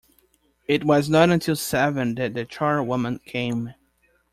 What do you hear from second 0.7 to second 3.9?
was not until seven that the charwoman came.